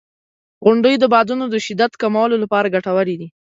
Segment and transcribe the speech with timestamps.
[0.65, 3.27] •غونډۍ د بادونو د شدت کمولو لپاره ګټورې دي.